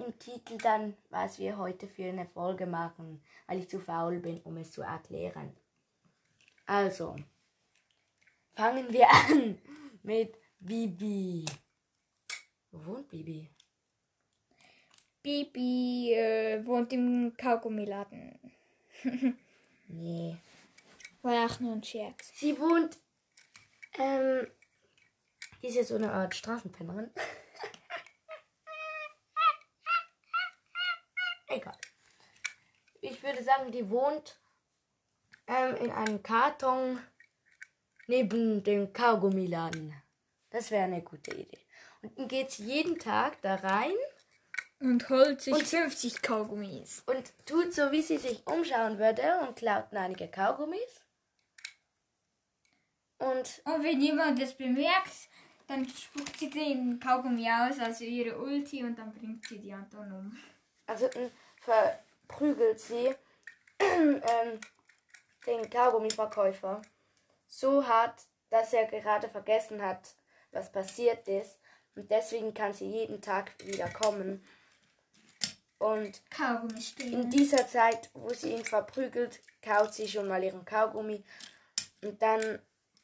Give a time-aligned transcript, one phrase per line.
[0.00, 4.40] im Titel dann, was wir heute für eine Folge machen, weil ich zu faul bin,
[4.42, 5.54] um es zu erklären.
[6.66, 7.16] Also,
[8.54, 9.58] fangen wir an
[10.02, 11.44] mit Bibi.
[12.70, 13.50] Wo wohnt Bibi?
[15.22, 18.38] Bibi äh, wohnt im Kaugummiladen.
[19.88, 20.36] Nee.
[21.22, 22.32] War auch nur ein Scherz.
[22.34, 22.98] Sie wohnt,
[23.98, 24.46] ähm,
[25.62, 27.10] die ist ja so eine Art Straßenpennerin.
[31.48, 31.78] Egal.
[33.04, 34.38] Ich würde sagen, die wohnt
[35.46, 36.98] ähm, in einem Karton
[38.06, 39.92] neben dem Kaugummiladen.
[40.50, 41.58] Das wäre eine gute Idee.
[42.02, 43.92] Und dann geht sie jeden Tag da rein
[44.80, 47.02] Und holt sich Und- 50 Kaugummis.
[47.06, 51.02] und tut so, wie sie sich umschauen würde und klaut einige Kaugummis.
[53.18, 55.28] Und Und wenn jemand das bemerkt,
[55.66, 60.10] dann spuckt sie den Kaugummi aus, also ihre Ulti, und dann bringt sie die Anton
[60.12, 60.38] um.
[60.86, 61.30] Also dann
[62.26, 63.14] verprügelt sie
[63.80, 64.60] ähm,
[65.46, 66.82] den Kaugummiverkäufer
[67.46, 70.14] so hart, dass er gerade vergessen hat,
[70.52, 71.58] was passiert ist.
[71.94, 74.44] Und deswegen kann sie jeden Tag wieder kommen.
[75.78, 76.22] Und
[76.98, 81.22] in dieser Zeit, wo sie ihn verprügelt, kaut sie schon mal ihren Kaugummi.
[82.02, 82.60] Und dann,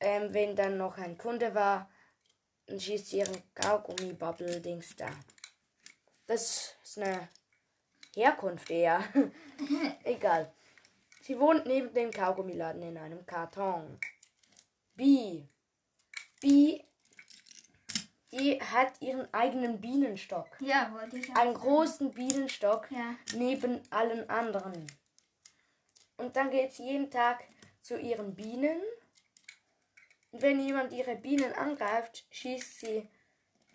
[0.00, 1.90] ähm, wenn dann noch ein Kunde war,
[2.66, 5.10] dann schießt sie ihren Kaugummi-Bubble-Dings da.
[6.26, 7.28] Das ist eine
[8.14, 9.02] Herkunft eher.
[10.04, 10.52] Egal.
[11.22, 13.98] Sie wohnt neben dem Kaugummiladen in einem Karton.
[14.94, 15.44] B.
[16.40, 16.82] B.
[18.32, 20.48] Die hat ihren eigenen Bienenstock.
[20.60, 21.64] Ja, wollte ich auch Einen sagen.
[21.64, 23.14] großen Bienenstock Ja.
[23.34, 24.86] neben allen anderen.
[26.16, 27.44] Und dann geht sie jeden Tag
[27.82, 28.80] zu ihren Bienen.
[30.30, 33.08] Und wenn jemand ihre Bienen angreift, schießt sie,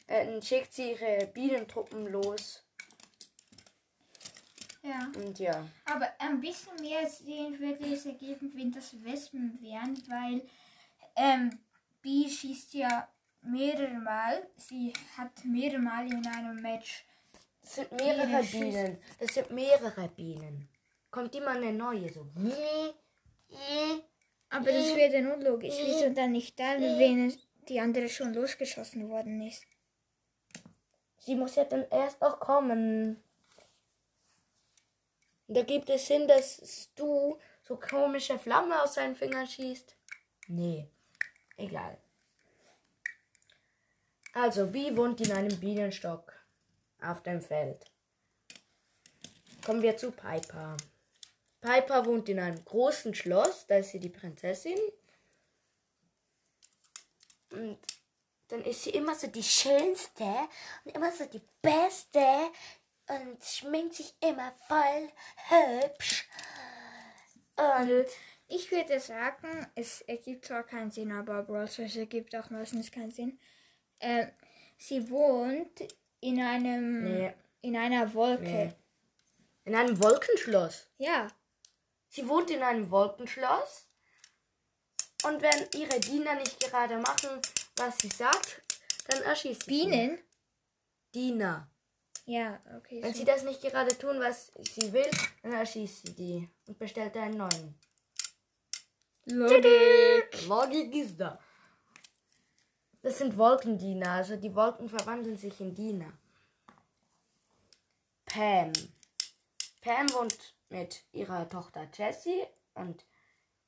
[0.08, 2.64] äh, schickt sie ihre Bienentruppen los.
[5.16, 5.22] Ja.
[5.22, 5.68] Und ja.
[5.86, 10.42] Aber ein bisschen mehr sehen würde es ergeben, wenn das Wespen wären, weil
[11.16, 11.60] ähm,
[12.02, 13.08] Bee schießt ja
[13.42, 14.48] mehrere Mal.
[14.56, 17.06] Sie hat mehrere Mal in einem Match.
[17.62, 18.98] Das sind mehrere Bienen.
[19.20, 20.70] Das sind mehrere Bienen.
[21.12, 22.26] Kommt immer eine neue so.
[24.50, 25.76] Aber das wäre dann unlogisch.
[25.84, 27.34] Wieso dann nicht dann, wenn
[27.68, 29.66] die andere schon losgeschossen worden ist?
[31.20, 33.22] Sie muss ja dann erst auch kommen.
[35.48, 39.96] Da gibt es Sinn, dass du so komische Flamme aus seinen Fingern schießt.
[40.48, 40.88] Nee,
[41.56, 41.98] egal.
[44.34, 46.34] Also, Bee wohnt in einem Bienenstock
[47.02, 47.86] auf dem Feld.
[49.66, 50.78] Kommen wir zu Piper.
[51.62, 54.78] Piper wohnt in einem großen Schloss, da ist sie die Prinzessin.
[57.52, 57.80] Und
[58.50, 60.48] dann ist sie immer so die Schönste
[60.86, 62.52] und immer so die Beste
[63.08, 65.10] und schminkt sich immer voll
[65.50, 66.28] hübsch.
[67.56, 68.06] Und
[68.50, 73.12] Ich würde sagen, es ergibt zwar keinen Sinn, aber Brawl Stars ergibt auch meistens keinen
[73.12, 73.40] Sinn.
[74.00, 74.32] Ähm,
[74.78, 75.82] sie wohnt
[76.22, 78.44] in einem nee, in einer Wolke.
[78.44, 78.74] nee.
[79.66, 80.88] In einem Wolkenschloss.
[80.98, 81.28] Ja.
[82.08, 83.90] Sie wohnt in einem Wolkenschloss.
[85.26, 87.42] Und wenn ihre Diener nicht gerade machen,
[87.76, 88.62] was sie sagt,
[89.10, 90.18] dann erschießt sie Bienen?
[90.18, 91.20] sie.
[91.20, 91.70] Diener.
[92.30, 93.02] Ja, okay.
[93.02, 93.20] Wenn So.
[93.20, 95.10] sie das nicht gerade tun, was sie will,
[95.44, 97.74] dann erschießt sie die und bestellt einen neuen.
[99.26, 100.46] Logik.
[100.46, 101.40] Logik ist da.
[103.02, 106.12] Das sind Wolkendiener, also die Wolken verwandeln sich in Diener.
[108.26, 108.74] Pam.
[109.80, 113.06] Pam wohnt mit ihrer Tochter Jessie und,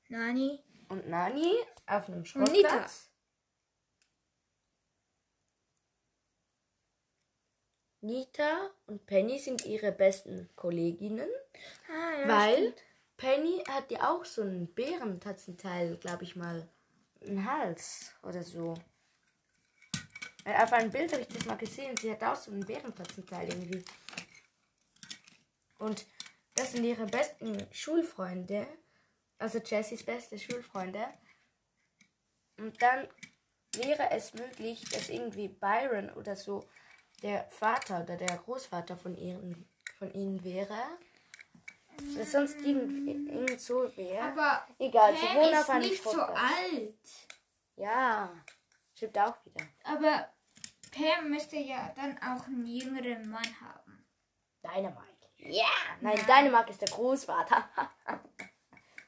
[0.09, 0.61] Nani?
[0.89, 1.55] und Nani
[1.85, 2.25] auf einem.
[2.25, 3.08] Schrottplatz.
[8.01, 11.29] Nita und Penny sind ihre besten Kolleginnen.
[11.89, 12.83] Ah, ja, Weil stimmt.
[13.17, 16.67] Penny hat ja auch so einen Bärentatzenteil, glaube ich mal,
[17.21, 18.75] im Hals oder so.
[20.45, 21.95] Äh, Auf einem Bild habe ich das mal gesehen.
[21.97, 23.83] Sie hat auch so einen Bärentatzenteil irgendwie.
[25.79, 26.05] Und
[26.55, 28.67] das sind ihre besten Schulfreunde.
[29.37, 31.05] Also Jessies beste Schulfreunde.
[32.57, 33.07] Und dann
[33.75, 36.67] wäre es möglich, dass irgendwie Byron oder so
[37.21, 39.67] der Vater oder der Großvater von ihnen,
[39.97, 40.77] von ihnen wäre.
[42.17, 44.21] Dass sonst irgendwie irgend so wäre.
[44.21, 46.39] Aber Egal, sie wohnen ist auf einem nicht so Schrottplatz.
[46.39, 47.29] alt.
[47.75, 48.31] Ja,
[48.93, 49.65] stimmt auch wieder.
[49.83, 50.29] Aber
[50.91, 54.05] Pam müsste ja dann auch einen jüngeren Mann haben.
[54.63, 55.27] Dynamite.
[55.37, 55.67] Ja!
[56.01, 57.69] Nein, Dynamite ist der Großvater.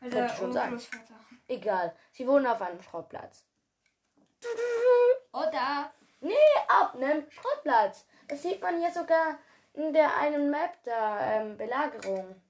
[0.02, 0.72] Also Könnte schon sein.
[0.74, 1.20] Urgroßvater.
[1.48, 3.46] Egal, sie wohnen auf einem Schrottplatz.
[5.34, 6.34] Oder Nee,
[6.68, 8.06] auf einem Schrottplatz.
[8.28, 9.40] Das sieht man hier sogar
[9.74, 12.42] in der einen Map da, ähm, Belagerung.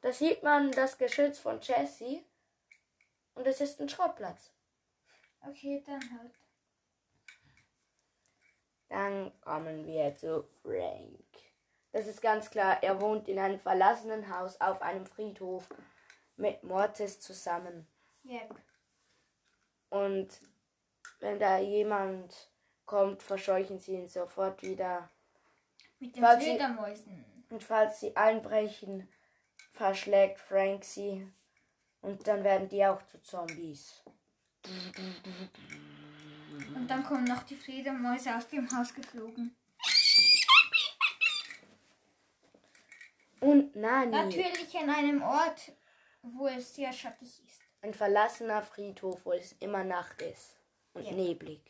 [0.00, 2.24] Da sieht man das Geschütz von Jesse.
[3.34, 4.52] Und es ist ein Schrottplatz.
[5.40, 6.34] Okay, dann halt.
[8.88, 11.24] Dann kommen wir zu Frank.
[11.92, 15.68] Das ist ganz klar, er wohnt in einem verlassenen Haus auf einem Friedhof
[16.36, 17.86] mit Mortis zusammen.
[18.24, 18.54] Yep.
[19.90, 20.28] Und
[21.20, 22.51] wenn da jemand
[22.86, 25.08] kommt, verscheuchen sie ihn sofort wieder.
[25.98, 27.24] Mit den Falls sie- Fledermäusen.
[27.50, 29.08] Und falls sie einbrechen,
[29.72, 31.26] verschlägt Frank sie.
[32.00, 34.02] Und dann werden die auch zu Zombies.
[36.74, 39.54] Und dann kommen noch die Fledermäuse aus dem Haus geflogen.
[43.40, 45.72] Und Nani, Natürlich an einem Ort,
[46.22, 47.60] wo es sehr schattig ist.
[47.82, 50.56] ein verlassener Friedhof, wo es immer Nacht ist
[50.94, 51.12] und Ja.
[51.12, 51.60] neblig.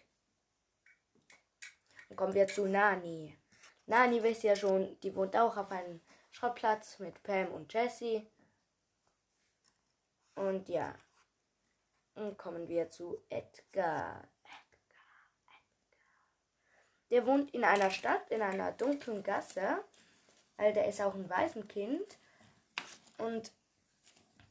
[2.17, 3.37] Kommen wir zu Nani.
[3.87, 6.00] Nani wisst ja schon, die wohnt auch auf einem
[6.31, 8.26] Schrottplatz mit Pam und Jesse.
[10.35, 10.94] Und ja,
[12.14, 14.29] dann kommen wir zu Edgar.
[14.44, 15.09] Edgar,
[15.59, 16.06] Edgar.
[17.11, 19.85] Der wohnt in einer Stadt, in einer dunklen Gasse.
[20.56, 22.19] Weil der ist auch ein Waisenkind.
[23.19, 23.53] Und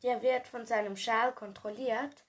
[0.04, 2.24] der wird von seinem Schal kontrolliert,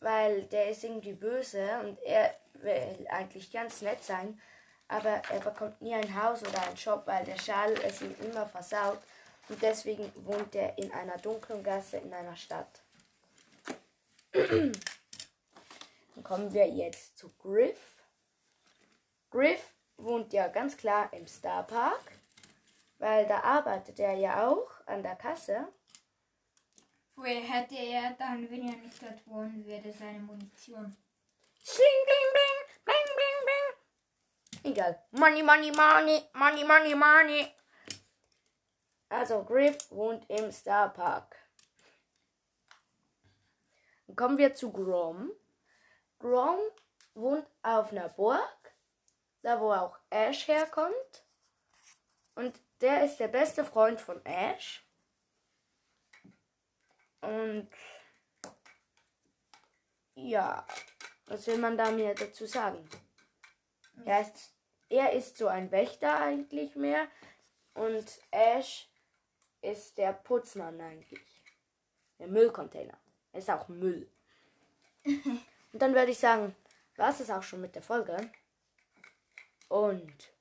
[0.00, 4.40] weil der ist irgendwie böse und er will eigentlich ganz nett sein,
[4.88, 8.46] aber er bekommt nie ein Haus oder einen Job, weil der Schal es ihm immer
[8.46, 8.98] versaut
[9.48, 12.82] und deswegen wohnt er in einer dunklen Gasse in einer Stadt.
[14.32, 14.72] Dann
[16.22, 17.78] kommen wir jetzt zu Griff.
[19.30, 22.12] Griff wohnt ja ganz klar im Star Park,
[22.98, 25.68] weil da arbeitet er ja auch an der Kasse.
[27.16, 30.94] Woher hätte er dann, wenn er nicht dort wohnen würde, seine Munition?
[31.64, 34.72] Schling, bling, bling, bling, bling, bling.
[34.72, 35.02] Egal.
[35.12, 37.54] Money, money, money, money, money, money.
[39.08, 41.36] Also Griff wohnt im Star Park.
[44.14, 45.32] Kommen wir zu Grom.
[46.18, 46.58] Grom
[47.14, 48.74] wohnt auf einer Burg,
[49.42, 51.24] da wo auch Ash herkommt.
[52.34, 54.85] Und der ist der beste Freund von Ash.
[57.26, 57.68] Und
[60.14, 60.64] ja,
[61.26, 62.88] was will man da mir dazu sagen?
[64.04, 64.54] Er ist,
[64.88, 67.08] er ist so ein Wächter eigentlich mehr
[67.74, 68.88] und Ash
[69.60, 71.42] ist der Putzmann eigentlich.
[72.18, 72.98] Der Müllcontainer.
[73.32, 74.08] Er ist auch Müll.
[75.04, 76.54] und dann würde ich sagen,
[76.96, 78.16] war es auch schon mit der Folge.
[79.68, 80.35] Und